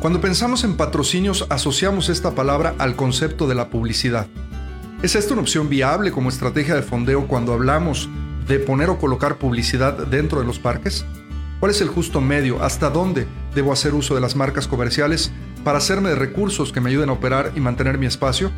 [0.00, 4.28] Cuando pensamos en patrocinios asociamos esta palabra al concepto de la publicidad.
[5.02, 8.08] ¿Es esta una opción viable como estrategia de fondeo cuando hablamos
[8.48, 11.04] de poner o colocar publicidad dentro de los parques?
[11.60, 12.62] ¿Cuál es el justo medio?
[12.62, 15.32] ¿Hasta dónde debo hacer uso de las marcas comerciales
[15.64, 18.50] para hacerme de recursos que me ayuden a operar y mantener mi espacio?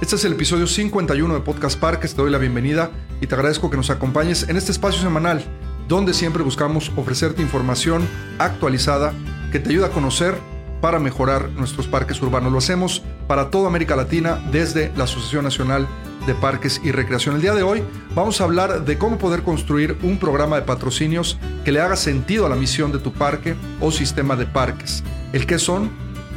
[0.00, 2.16] Este es el episodio 51 de Podcast Parques.
[2.16, 5.44] Te doy la bienvenida y te agradezco que nos acompañes en este espacio semanal
[5.86, 8.08] donde siempre buscamos ofrecerte información
[8.40, 9.12] actualizada
[9.52, 10.36] que te ayuda a conocer
[10.80, 12.52] para mejorar nuestros parques urbanos.
[12.52, 15.86] Lo hacemos para toda América Latina desde la Asociación Nacional
[16.26, 17.36] de Parques y Recreación.
[17.36, 17.82] El día de hoy
[18.14, 22.46] vamos a hablar de cómo poder construir un programa de patrocinios que le haga sentido
[22.46, 25.02] a la misión de tu parque o sistema de parques.
[25.32, 25.90] El qué son,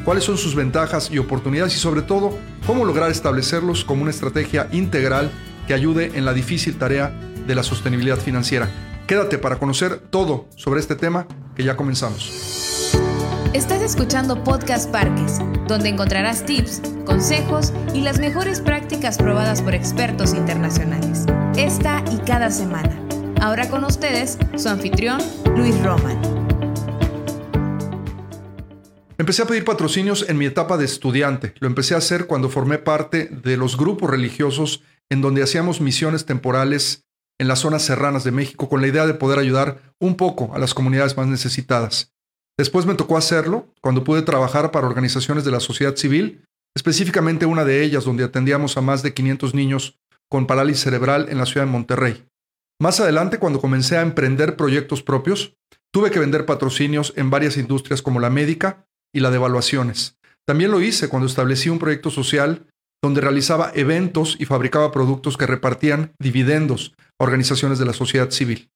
[0.05, 4.67] cuáles son sus ventajas y oportunidades y sobre todo cómo lograr establecerlos como una estrategia
[4.71, 5.31] integral
[5.67, 7.13] que ayude en la difícil tarea
[7.45, 8.69] de la sostenibilidad financiera.
[9.07, 12.62] Quédate para conocer todo sobre este tema que ya comenzamos.
[13.53, 20.33] Estás escuchando Podcast Parques, donde encontrarás tips, consejos y las mejores prácticas probadas por expertos
[20.33, 21.27] internacionales.
[21.55, 22.99] Esta y cada semana.
[23.39, 25.21] Ahora con ustedes, su anfitrión,
[25.55, 26.19] Luis Roman.
[29.19, 31.53] Empecé a pedir patrocinios en mi etapa de estudiante.
[31.59, 34.81] Lo empecé a hacer cuando formé parte de los grupos religiosos
[35.11, 37.05] en donde hacíamos misiones temporales
[37.37, 40.57] en las zonas serranas de México con la idea de poder ayudar un poco a
[40.57, 42.12] las comunidades más necesitadas.
[42.57, 47.65] Después me tocó hacerlo cuando pude trabajar para organizaciones de la sociedad civil, específicamente una
[47.65, 51.65] de ellas donde atendíamos a más de 500 niños con parálisis cerebral en la ciudad
[51.65, 52.25] de Monterrey.
[52.79, 55.55] Más adelante, cuando comencé a emprender proyectos propios,
[55.91, 60.17] tuve que vender patrocinios en varias industrias como la médica y la de evaluaciones.
[60.45, 62.67] También lo hice cuando establecí un proyecto social
[63.01, 68.69] donde realizaba eventos y fabricaba productos que repartían dividendos a organizaciones de la sociedad civil.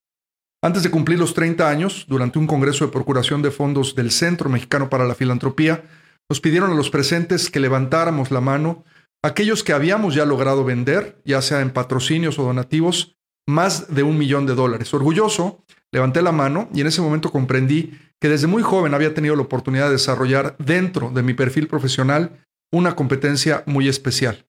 [0.64, 4.50] Antes de cumplir los 30 años, durante un congreso de procuración de fondos del Centro
[4.50, 5.84] Mexicano para la Filantropía,
[6.30, 8.84] nos pidieron a los presentes que levantáramos la mano
[9.24, 13.18] aquellos que habíamos ya logrado vender, ya sea en patrocinios o donativos,
[13.48, 14.94] más de un millón de dólares.
[14.94, 19.36] Orgulloso, levanté la mano y en ese momento comprendí que desde muy joven había tenido
[19.36, 24.48] la oportunidad de desarrollar dentro de mi perfil profesional una competencia muy especial.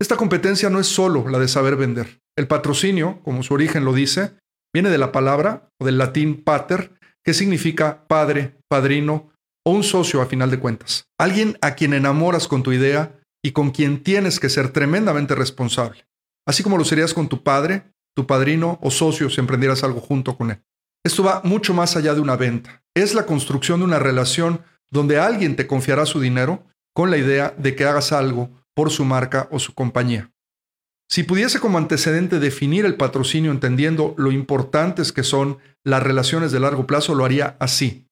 [0.00, 2.20] Esta competencia no es solo la de saber vender.
[2.36, 4.34] El patrocinio, como su origen lo dice,
[4.72, 6.92] Viene de la palabra o del latín pater,
[7.24, 9.32] que significa padre, padrino
[9.64, 11.04] o un socio a final de cuentas.
[11.18, 16.06] Alguien a quien enamoras con tu idea y con quien tienes que ser tremendamente responsable,
[16.46, 20.36] así como lo serías con tu padre, tu padrino o socio si emprendieras algo junto
[20.36, 20.62] con él.
[21.04, 22.82] Esto va mucho más allá de una venta.
[22.94, 27.54] Es la construcción de una relación donde alguien te confiará su dinero con la idea
[27.58, 30.31] de que hagas algo por su marca o su compañía.
[31.12, 36.60] Si pudiese como antecedente definir el patrocinio entendiendo lo importantes que son las relaciones de
[36.60, 38.08] largo plazo, lo haría así.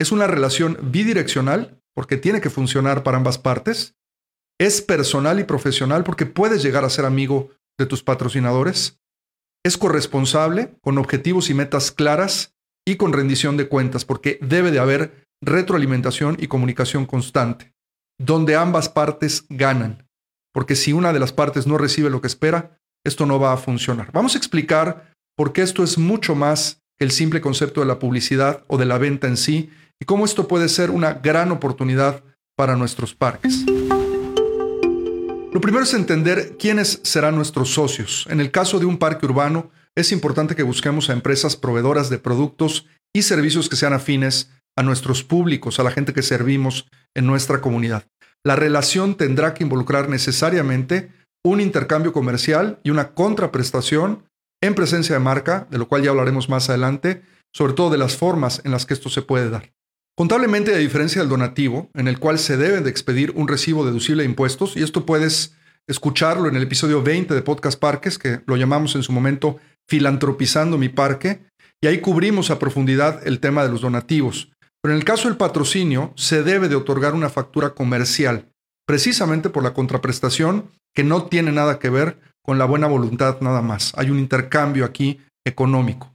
[0.00, 3.96] Es una relación bidireccional porque tiene que funcionar para ambas partes.
[4.58, 8.98] Es personal y profesional porque puedes llegar a ser amigo de tus patrocinadores.
[9.62, 12.54] Es corresponsable con objetivos y metas claras
[12.86, 17.74] y con rendición de cuentas porque debe de haber retroalimentación y comunicación constante,
[18.18, 20.07] donde ambas partes ganan
[20.58, 23.58] porque si una de las partes no recibe lo que espera, esto no va a
[23.58, 24.10] funcionar.
[24.10, 28.00] Vamos a explicar por qué esto es mucho más que el simple concepto de la
[28.00, 29.70] publicidad o de la venta en sí
[30.00, 32.24] y cómo esto puede ser una gran oportunidad
[32.56, 33.64] para nuestros parques.
[35.52, 38.26] Lo primero es entender quiénes serán nuestros socios.
[38.28, 42.18] En el caso de un parque urbano, es importante que busquemos a empresas proveedoras de
[42.18, 47.26] productos y servicios que sean afines a nuestros públicos, a la gente que servimos en
[47.26, 48.08] nuestra comunidad
[48.44, 51.12] la relación tendrá que involucrar necesariamente
[51.44, 54.24] un intercambio comercial y una contraprestación
[54.60, 57.22] en presencia de marca, de lo cual ya hablaremos más adelante,
[57.52, 59.72] sobre todo de las formas en las que esto se puede dar.
[60.16, 64.24] Contablemente, a diferencia del donativo, en el cual se debe de expedir un recibo deducible
[64.24, 65.54] de impuestos, y esto puedes
[65.86, 70.76] escucharlo en el episodio 20 de Podcast Parques, que lo llamamos en su momento Filantropizando
[70.76, 71.46] mi parque,
[71.80, 74.50] y ahí cubrimos a profundidad el tema de los donativos.
[74.88, 78.48] Pero en el caso del patrocinio, se debe de otorgar una factura comercial,
[78.86, 83.60] precisamente por la contraprestación que no tiene nada que ver con la buena voluntad nada
[83.60, 83.92] más.
[83.98, 86.14] Hay un intercambio aquí económico.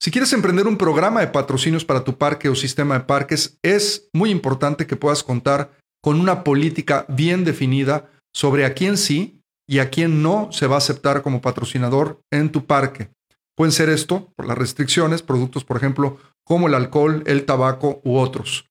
[0.00, 4.08] Si quieres emprender un programa de patrocinios para tu parque o sistema de parques, es
[4.12, 5.70] muy importante que puedas contar
[6.02, 10.74] con una política bien definida sobre a quién sí y a quién no se va
[10.74, 13.10] a aceptar como patrocinador en tu parque.
[13.56, 18.16] Pueden ser esto por las restricciones, productos, por ejemplo, como el alcohol, el tabaco u
[18.16, 18.66] otros.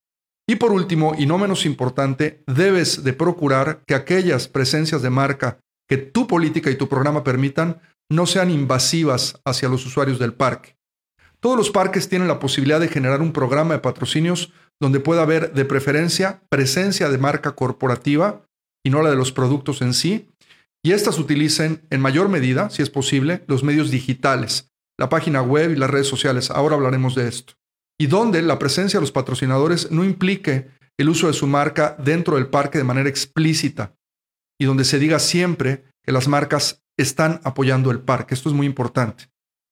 [0.48, 5.60] Y por último, y no menos importante, debes de procurar que aquellas presencias de marca
[5.88, 10.75] que tu política y tu programa permitan no sean invasivas hacia los usuarios del parque.
[11.39, 15.54] Todos los parques tienen la posibilidad de generar un programa de patrocinios donde pueda haber
[15.54, 18.44] de preferencia presencia de marca corporativa
[18.83, 20.28] y no la de los productos en sí,
[20.83, 24.70] y estas utilicen en mayor medida, si es posible, los medios digitales,
[25.01, 26.51] la página web y las redes sociales.
[26.51, 27.56] Ahora hablaremos de esto.
[28.00, 30.69] Y donde la presencia de los patrocinadores no implique
[31.00, 33.95] el uso de su marca dentro del parque de manera explícita
[34.59, 38.36] y donde se diga siempre que las marcas están apoyando el parque.
[38.36, 39.31] Esto es muy importante.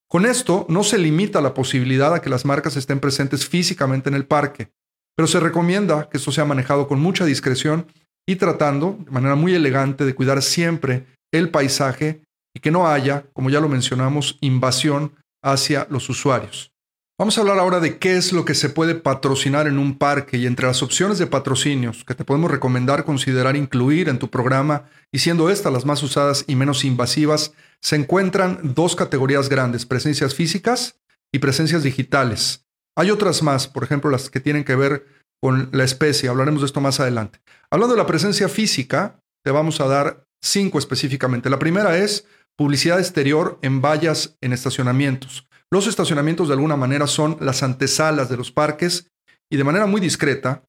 [0.10, 4.16] Con esto no se limita la posibilidad a que las marcas estén presentes físicamente en
[4.16, 4.72] el parque,
[5.16, 7.86] pero se recomienda que esto sea manejado con mucha discreción
[8.28, 12.24] y tratando de manera muy elegante de cuidar siempre el paisaje
[12.56, 16.72] y que no haya, como ya lo mencionamos, invasión hacia los usuarios.
[17.20, 20.38] Vamos a hablar ahora de qué es lo que se puede patrocinar en un parque
[20.38, 24.86] y entre las opciones de patrocinios que te podemos recomendar considerar incluir en tu programa
[25.12, 27.52] y siendo estas las más usadas y menos invasivas,
[27.82, 30.96] se encuentran dos categorías grandes, presencias físicas
[31.34, 32.66] y presencias digitales.
[32.96, 35.06] Hay otras más, por ejemplo, las que tienen que ver
[35.42, 37.40] con la especie, hablaremos de esto más adelante.
[37.70, 41.50] Hablando de la presencia física, te vamos a dar cinco específicamente.
[41.50, 42.26] La primera es
[42.60, 45.48] publicidad exterior en vallas en estacionamientos.
[45.72, 49.10] Los estacionamientos de alguna manera son las antesalas de los parques
[49.50, 50.66] y de manera muy discreta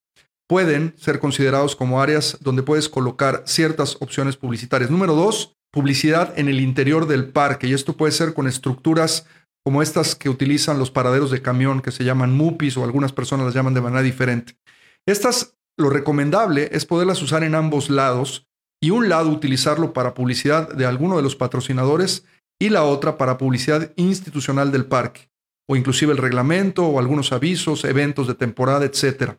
[0.49, 4.89] pueden ser considerados como áreas donde puedes colocar ciertas opciones publicitarias.
[4.89, 9.27] Número dos, publicidad en el interior del parque y esto puede ser con estructuras
[9.65, 13.47] como estas que utilizan los paraderos de camión que se llaman MUPIs o algunas personas
[13.47, 14.57] las llaman de manera diferente.
[15.09, 18.47] Estas, lo recomendable es poderlas usar en ambos lados
[18.83, 22.25] y un lado utilizarlo para publicidad de alguno de los patrocinadores
[22.59, 25.29] y la otra para publicidad institucional del parque,
[25.69, 29.35] o inclusive el reglamento o algunos avisos, eventos de temporada, etc.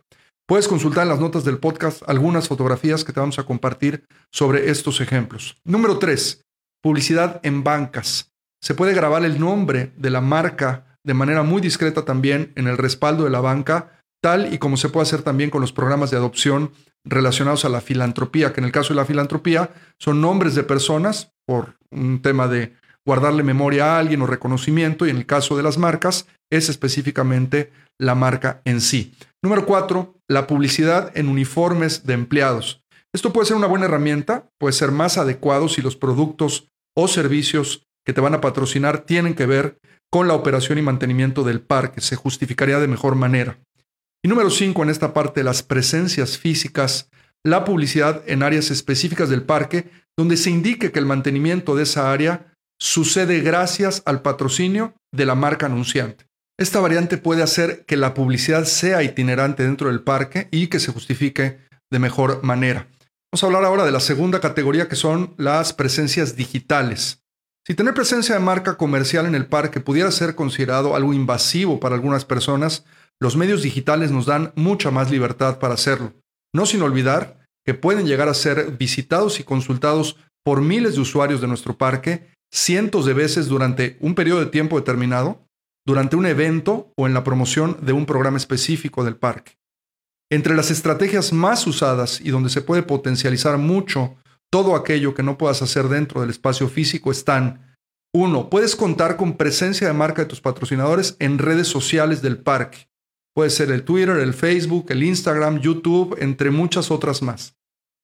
[0.47, 4.69] Puedes consultar en las notas del podcast algunas fotografías que te vamos a compartir sobre
[4.69, 5.57] estos ejemplos.
[5.63, 6.43] Número 3.
[6.81, 8.31] Publicidad en bancas.
[8.61, 12.77] Se puede grabar el nombre de la marca de manera muy discreta también en el
[12.77, 16.17] respaldo de la banca, tal y como se puede hacer también con los programas de
[16.17, 16.71] adopción
[17.05, 21.31] relacionados a la filantropía, que en el caso de la filantropía son nombres de personas
[21.45, 22.75] por un tema de
[23.05, 27.71] guardarle memoria a alguien o reconocimiento, y en el caso de las marcas es específicamente
[27.99, 29.13] la marca en sí.
[29.43, 32.83] Número cuatro, la publicidad en uniformes de empleados.
[33.13, 37.83] Esto puede ser una buena herramienta, puede ser más adecuado si los productos o servicios
[38.05, 39.79] que te van a patrocinar tienen que ver
[40.11, 43.59] con la operación y mantenimiento del parque, se justificaría de mejor manera.
[44.23, 47.09] Y número cinco, en esta parte, las presencias físicas,
[47.43, 52.11] la publicidad en áreas específicas del parque, donde se indique que el mantenimiento de esa
[52.11, 56.27] área sucede gracias al patrocinio de la marca anunciante.
[56.59, 60.91] Esta variante puede hacer que la publicidad sea itinerante dentro del parque y que se
[60.91, 61.57] justifique
[61.91, 62.87] de mejor manera.
[63.31, 67.23] Vamos a hablar ahora de la segunda categoría que son las presencias digitales.
[67.65, 71.95] Si tener presencia de marca comercial en el parque pudiera ser considerado algo invasivo para
[71.95, 72.83] algunas personas,
[73.21, 76.13] los medios digitales nos dan mucha más libertad para hacerlo.
[76.53, 81.39] No sin olvidar que pueden llegar a ser visitados y consultados por miles de usuarios
[81.39, 85.45] de nuestro parque cientos de veces durante un periodo de tiempo determinado,
[85.85, 89.53] durante un evento o en la promoción de un programa específico del parque.
[90.31, 94.15] Entre las estrategias más usadas y donde se puede potencializar mucho
[94.49, 97.75] todo aquello que no puedas hacer dentro del espacio físico están,
[98.13, 102.90] uno, puedes contar con presencia de marca de tus patrocinadores en redes sociales del parque.
[103.33, 107.55] Puede ser el Twitter, el Facebook, el Instagram, YouTube, entre muchas otras más.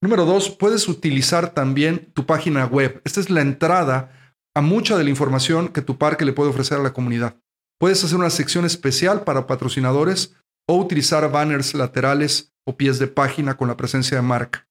[0.02, 3.02] Número dos, puedes utilizar también tu página web.
[3.04, 4.12] Esta es la entrada
[4.56, 7.36] a mucha de la información que tu parque le puede ofrecer a la comunidad.
[7.80, 10.36] Puedes hacer una sección especial para patrocinadores
[10.68, 14.68] o utilizar banners laterales o pies de página con la presencia de marca.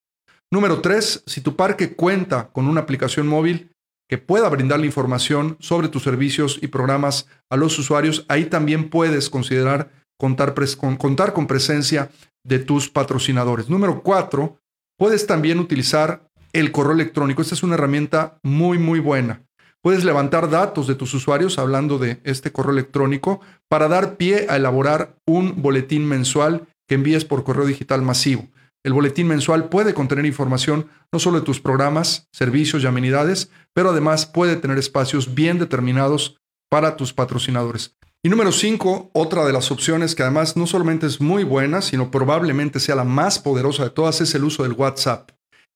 [0.51, 1.23] Número 3.
[1.25, 3.71] Si tu parque cuenta con una aplicación móvil
[4.09, 9.29] que pueda brindarle información sobre tus servicios y programas a los usuarios, ahí también puedes
[9.29, 12.09] considerar contar, con, contar con presencia
[12.43, 13.69] de tus patrocinadores.
[13.69, 14.59] Número 4.
[14.97, 17.41] Puedes también utilizar el correo electrónico.
[17.41, 19.43] Esta es una herramienta muy, muy buena.
[19.81, 24.55] Puedes levantar datos de tus usuarios hablando de este correo electrónico para dar pie a
[24.55, 28.47] elaborar un boletín mensual que envíes por correo digital masivo.
[28.83, 33.89] El boletín mensual puede contener información no solo de tus programas, servicios y amenidades, pero
[33.89, 36.37] además puede tener espacios bien determinados
[36.69, 37.95] para tus patrocinadores.
[38.23, 42.09] Y número 5, otra de las opciones que además no solamente es muy buena, sino
[42.09, 45.31] probablemente sea la más poderosa de todas, es el uso del WhatsApp.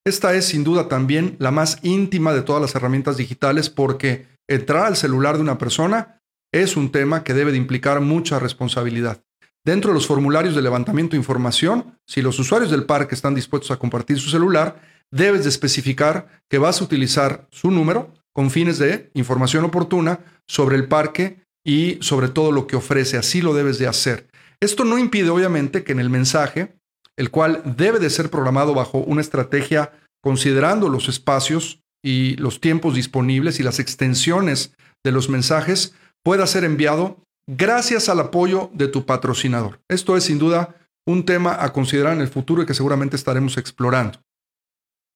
[0.05, 4.85] Esta es sin duda también la más íntima de todas las herramientas digitales porque entrar
[4.85, 6.19] al celular de una persona
[6.51, 9.21] es un tema que debe de implicar mucha responsabilidad.
[9.63, 13.69] Dentro de los formularios de levantamiento de información, si los usuarios del parque están dispuestos
[13.69, 14.81] a compartir su celular,
[15.11, 20.77] debes de especificar que vas a utilizar su número con fines de información oportuna sobre
[20.77, 23.17] el parque y sobre todo lo que ofrece.
[23.17, 24.27] Así lo debes de hacer.
[24.59, 26.75] Esto no impide obviamente que en el mensaje,
[27.17, 29.91] el cual debe de ser programado bajo una estrategia
[30.21, 36.63] considerando los espacios y los tiempos disponibles y las extensiones de los mensajes, pueda ser
[36.63, 39.79] enviado gracias al apoyo de tu patrocinador.
[39.89, 40.75] Esto es sin duda
[41.07, 44.19] un tema a considerar en el futuro y que seguramente estaremos explorando.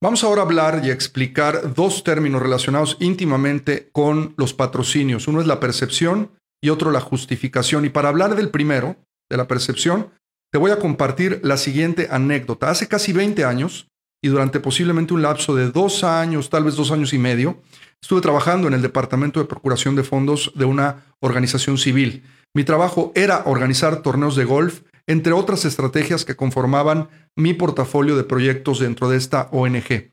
[0.01, 5.27] Vamos ahora a hablar y explicar dos términos relacionados íntimamente con los patrocinios.
[5.27, 7.85] Uno es la percepción y otro la justificación.
[7.85, 8.97] Y para hablar del primero,
[9.29, 10.09] de la percepción,
[10.51, 12.69] te voy a compartir la siguiente anécdota.
[12.69, 13.87] Hace casi 20 años,
[14.23, 17.61] y durante posiblemente un lapso de dos años, tal vez dos años y medio,
[18.01, 22.23] estuve trabajando en el Departamento de Procuración de Fondos de una organización civil.
[22.53, 28.23] Mi trabajo era organizar torneos de golf, entre otras estrategias que conformaban mi portafolio de
[28.23, 30.11] proyectos dentro de esta ONG.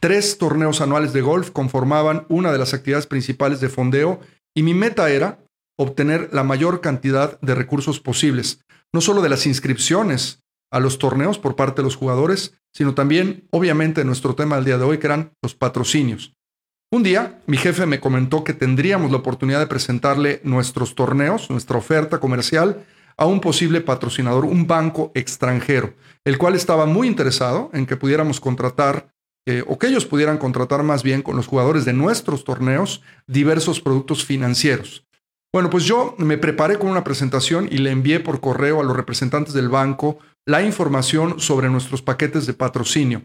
[0.00, 4.20] Tres torneos anuales de golf conformaban una de las actividades principales de fondeo
[4.54, 5.38] y mi meta era
[5.78, 8.60] obtener la mayor cantidad de recursos posibles,
[8.92, 10.42] no solo de las inscripciones
[10.72, 14.78] a los torneos por parte de los jugadores, sino también, obviamente, nuestro tema del día
[14.78, 16.32] de hoy, que eran los patrocinios.
[16.92, 21.78] Un día, mi jefe me comentó que tendríamos la oportunidad de presentarle nuestros torneos, nuestra
[21.78, 22.84] oferta comercial,
[23.16, 28.40] a un posible patrocinador, un banco extranjero, el cual estaba muy interesado en que pudiéramos
[28.40, 29.12] contratar,
[29.46, 33.80] eh, o que ellos pudieran contratar más bien con los jugadores de nuestros torneos, diversos
[33.80, 35.06] productos financieros.
[35.52, 38.96] Bueno, pues yo me preparé con una presentación y le envié por correo a los
[38.96, 43.22] representantes del banco la información sobre nuestros paquetes de patrocinio.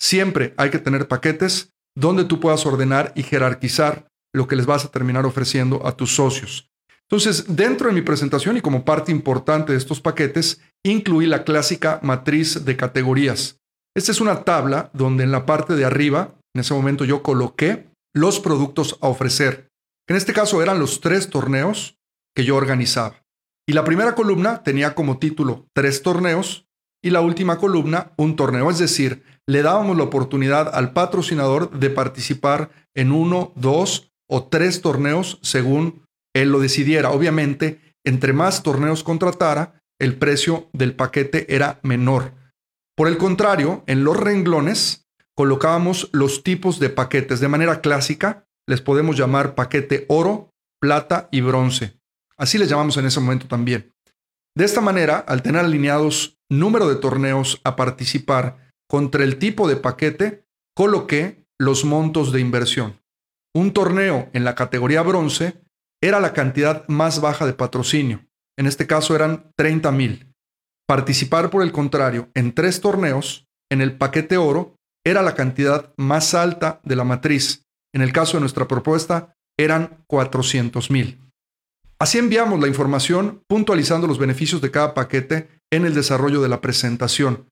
[0.00, 4.84] Siempre hay que tener paquetes donde tú puedas ordenar y jerarquizar lo que les vas
[4.84, 6.70] a terminar ofreciendo a tus socios.
[7.10, 12.00] Entonces, dentro de mi presentación y como parte importante de estos paquetes, incluí la clásica
[12.02, 13.58] matriz de categorías.
[13.96, 17.86] Esta es una tabla donde en la parte de arriba, en ese momento yo coloqué
[18.14, 19.66] los productos a ofrecer
[20.08, 21.98] en este caso eran los tres torneos
[22.34, 23.24] que yo organizaba.
[23.68, 26.68] Y la primera columna tenía como título tres torneos
[27.02, 31.90] y la última columna un torneo, es decir, le dábamos la oportunidad al patrocinador de
[31.90, 36.04] participar en uno, dos o tres torneos según
[36.42, 37.10] él lo decidiera.
[37.10, 42.34] Obviamente, entre más torneos contratara, el precio del paquete era menor.
[42.96, 48.80] Por el contrario, en los renglones colocábamos los tipos de paquetes de manera clásica, les
[48.80, 50.50] podemos llamar paquete oro,
[50.80, 52.00] plata y bronce.
[52.38, 53.94] Así les llamamos en ese momento también.
[54.56, 59.76] De esta manera, al tener alineados número de torneos a participar contra el tipo de
[59.76, 63.00] paquete, coloqué los montos de inversión.
[63.54, 65.60] Un torneo en la categoría bronce
[66.02, 68.26] era la cantidad más baja de patrocinio.
[68.58, 70.32] En este caso eran 30 mil.
[70.86, 76.34] Participar, por el contrario, en tres torneos, en el paquete oro, era la cantidad más
[76.34, 81.18] alta de la matriz, en el caso de nuestra propuesta, eran 400 mil.
[81.98, 86.60] Así enviamos la información puntualizando los beneficios de cada paquete en el desarrollo de la
[86.60, 87.48] presentación.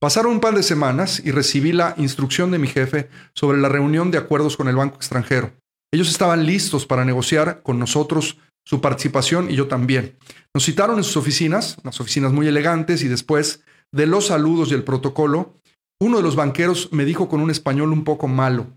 [0.00, 4.10] Pasaron un par de semanas y recibí la instrucción de mi jefe sobre la reunión
[4.10, 5.52] de acuerdos con el banco extranjero.
[5.94, 10.16] Ellos estaban listos para negociar con nosotros su participación y yo también.
[10.52, 14.74] Nos citaron en sus oficinas, unas oficinas muy elegantes, y después de los saludos y
[14.74, 15.54] el protocolo,
[16.02, 18.72] uno de los banqueros me dijo con un español un poco malo,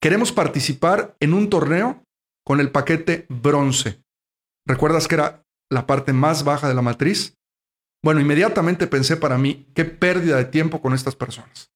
[0.00, 2.02] Queremos participar en un torneo
[2.46, 4.00] con el paquete bronce.
[4.66, 7.34] ¿Recuerdas que era la parte más baja de la matriz?
[8.02, 11.68] Bueno, inmediatamente pensé para mí, qué pérdida de tiempo con estas personas.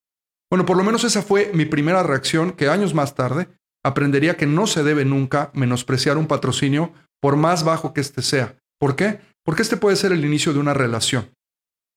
[0.49, 3.49] Bueno, por lo menos esa fue mi primera reacción que años más tarde
[3.83, 8.55] aprendería que no se debe nunca menospreciar un patrocinio por más bajo que éste sea.
[8.79, 9.19] ¿Por qué?
[9.45, 11.29] Porque este puede ser el inicio de una relación.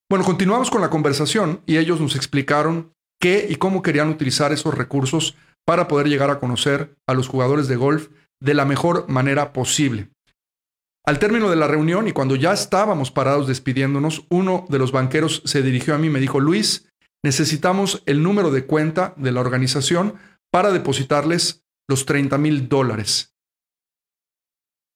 [0.09, 4.75] Bueno, continuamos con la conversación y ellos nos explicaron qué y cómo querían utilizar esos
[4.75, 8.09] recursos para poder llegar a conocer a los jugadores de golf
[8.41, 10.11] de la mejor manera posible.
[11.05, 15.43] Al término de la reunión y cuando ya estábamos parados despidiéndonos, uno de los banqueros
[15.45, 16.89] se dirigió a mí y me dijo, Luis,
[17.25, 20.15] necesitamos el número de cuenta de la organización
[20.53, 23.35] para depositarles los 30 mil dólares.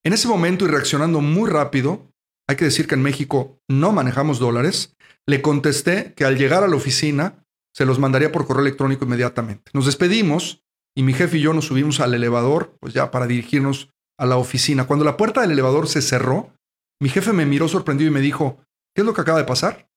[0.04, 2.10] En ese momento y reaccionando muy rápido,
[2.48, 6.68] hay que decir que en México no manejamos dólares, le contesté que al llegar a
[6.68, 7.44] la oficina
[7.74, 9.70] se los mandaría por correo electrónico inmediatamente.
[9.74, 10.64] Nos despedimos
[10.96, 14.36] y mi jefe y yo nos subimos al elevador, pues ya para dirigirnos a la
[14.36, 14.86] oficina.
[14.86, 16.52] Cuando la puerta del elevador se cerró,
[17.00, 18.58] mi jefe me miró sorprendido y me dijo,
[18.94, 19.88] ¿qué es lo que acaba de pasar?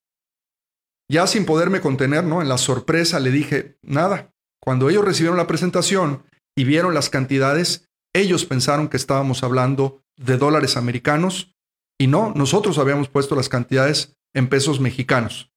[1.10, 2.42] Ya sin poderme contener, ¿no?
[2.42, 4.34] En la sorpresa le dije, nada.
[4.62, 6.24] Cuando ellos recibieron la presentación
[6.56, 11.56] y vieron las cantidades, ellos pensaron que estábamos hablando de dólares americanos
[12.00, 15.52] y no, nosotros habíamos puesto las cantidades en pesos mexicanos.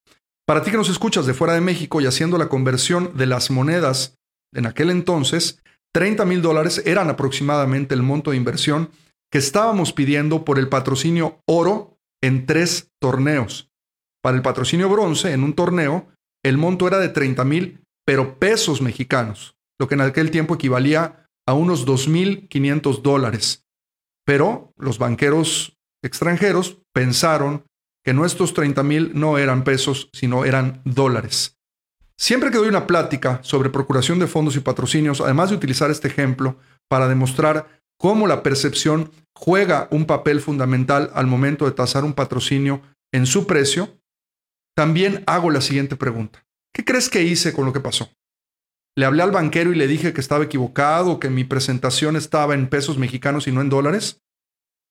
[0.47, 3.50] Para ti que nos escuchas de fuera de México y haciendo la conversión de las
[3.50, 4.17] monedas
[4.55, 5.61] en aquel entonces,
[5.93, 8.91] 30 mil dólares eran aproximadamente el monto de inversión
[9.31, 13.71] que estábamos pidiendo por el patrocinio oro en tres torneos.
[14.23, 16.09] Para el patrocinio bronce, en un torneo,
[16.45, 21.28] el monto era de 30 mil, pero pesos mexicanos, lo que en aquel tiempo equivalía
[21.47, 23.64] a unos 2.500 dólares.
[24.25, 27.64] Pero los banqueros extranjeros pensaron
[28.04, 31.56] que nuestros 30 mil no eran pesos, sino eran dólares.
[32.18, 36.09] Siempre que doy una plática sobre procuración de fondos y patrocinios, además de utilizar este
[36.09, 36.56] ejemplo
[36.88, 42.80] para demostrar cómo la percepción juega un papel fundamental al momento de tasar un patrocinio
[43.12, 43.99] en su precio,
[44.75, 46.45] también hago la siguiente pregunta.
[46.73, 48.11] ¿Qué crees que hice con lo que pasó?
[48.99, 52.69] Le hablé al banquero y le dije que estaba equivocado, que mi presentación estaba en
[52.69, 54.23] pesos mexicanos y no en dólares.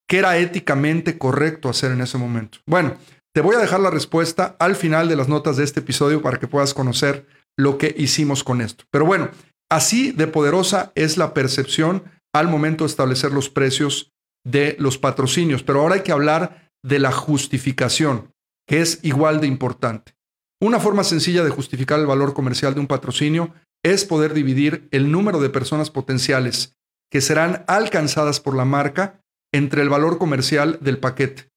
[0.07, 2.59] ¿Qué era éticamente correcto hacer en ese momento?
[2.67, 2.95] Bueno,
[3.33, 6.39] te voy a dejar la respuesta al final de las notas de este episodio para
[6.39, 7.25] que puedas conocer
[7.57, 8.85] lo que hicimos con esto.
[8.91, 9.31] Pero bueno,
[9.71, 14.13] así de poderosa es la percepción al momento de establecer los precios
[14.45, 15.63] de los patrocinios.
[15.63, 18.31] Pero ahora hay que hablar de la justificación,
[18.67, 20.15] que es igual de importante.
[20.61, 23.51] Una forma sencilla de justificar el valor comercial de un patrocinio
[23.85, 26.75] es poder dividir el número de personas potenciales
[27.11, 29.21] que serán alcanzadas por la marca
[29.53, 31.49] entre el valor comercial del paquete.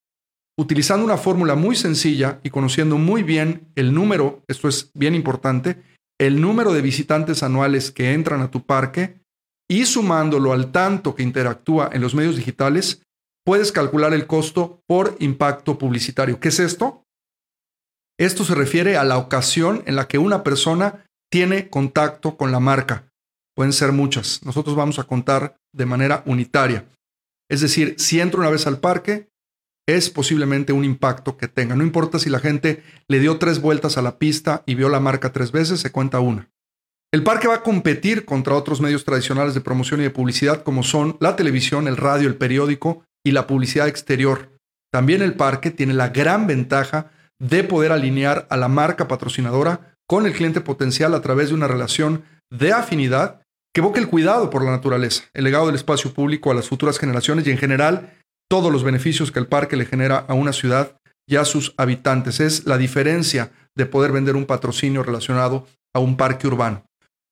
[0.55, 5.81] Utilizando una fórmula muy sencilla y conociendo muy bien el número, esto es bien importante,
[6.19, 9.21] el número de visitantes anuales que entran a tu parque
[9.67, 13.01] y sumándolo al tanto que interactúa en los medios digitales,
[13.43, 16.39] puedes calcular el costo por impacto publicitario.
[16.39, 17.05] ¿Qué es esto?
[18.19, 22.59] Esto se refiere a la ocasión en la que una persona tiene contacto con la
[22.59, 23.11] marca.
[23.55, 24.43] Pueden ser muchas.
[24.45, 26.85] Nosotros vamos a contar de manera unitaria.
[27.49, 29.29] Es decir, si entro una vez al parque,
[29.87, 31.75] es posiblemente un impacto que tenga.
[31.75, 34.99] No importa si la gente le dio tres vueltas a la pista y vio la
[34.99, 36.49] marca tres veces, se cuenta una.
[37.11, 40.83] El parque va a competir contra otros medios tradicionales de promoción y de publicidad como
[40.83, 44.51] son la televisión, el radio, el periódico y la publicidad exterior.
[44.91, 50.25] También el parque tiene la gran ventaja de poder alinear a la marca patrocinadora con
[50.25, 53.43] el cliente potencial a través de una relación de afinidad
[53.73, 56.97] que evoque el cuidado por la naturaleza, el legado del espacio público a las futuras
[56.97, 58.17] generaciones y en general
[58.49, 62.39] todos los beneficios que el parque le genera a una ciudad y a sus habitantes.
[62.39, 66.83] Es la diferencia de poder vender un patrocinio relacionado a un parque urbano.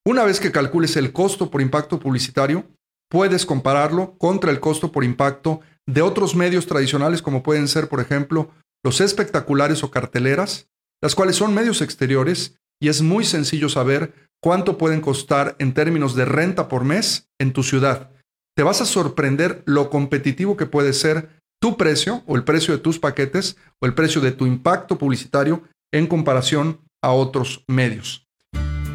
[0.06, 2.68] Una vez que calcules el costo por impacto publicitario,
[3.10, 8.02] puedes compararlo contra el costo por impacto de otros medios tradicionales como pueden ser, por
[8.02, 8.52] ejemplo,
[8.84, 10.70] los espectaculares o carteleras,
[11.02, 16.16] las cuales son medios exteriores y es muy sencillo saber cuánto pueden costar en términos
[16.16, 18.12] de renta por mes en tu ciudad.
[18.56, 22.80] Te vas a sorprender lo competitivo que puede ser tu precio o el precio de
[22.80, 28.28] tus paquetes o el precio de tu impacto publicitario en comparación a otros medios.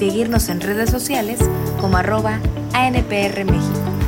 [0.00, 1.38] seguirnos en redes sociales
[1.78, 2.40] como arroba
[2.72, 3.99] ANPR México.